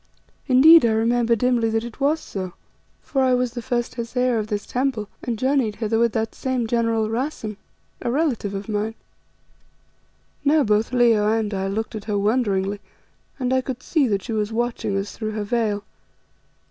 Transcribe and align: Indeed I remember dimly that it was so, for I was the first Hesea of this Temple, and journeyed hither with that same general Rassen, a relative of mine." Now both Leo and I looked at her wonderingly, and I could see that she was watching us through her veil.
Indeed 0.47 0.83
I 0.83 0.93
remember 0.93 1.35
dimly 1.35 1.69
that 1.69 1.83
it 1.83 1.99
was 1.99 2.19
so, 2.19 2.53
for 3.03 3.21
I 3.21 3.35
was 3.35 3.53
the 3.53 3.61
first 3.61 3.93
Hesea 3.93 4.39
of 4.39 4.47
this 4.47 4.65
Temple, 4.65 5.07
and 5.21 5.37
journeyed 5.37 5.75
hither 5.75 5.99
with 5.99 6.11
that 6.13 6.33
same 6.33 6.65
general 6.65 7.07
Rassen, 7.07 7.55
a 8.01 8.09
relative 8.09 8.55
of 8.55 8.67
mine." 8.67 8.95
Now 10.43 10.63
both 10.63 10.91
Leo 10.91 11.27
and 11.31 11.53
I 11.53 11.67
looked 11.67 11.93
at 11.93 12.05
her 12.05 12.17
wonderingly, 12.17 12.79
and 13.37 13.53
I 13.53 13.61
could 13.61 13.83
see 13.83 14.07
that 14.07 14.23
she 14.23 14.33
was 14.33 14.51
watching 14.51 14.97
us 14.97 15.11
through 15.15 15.33
her 15.33 15.43
veil. 15.43 15.83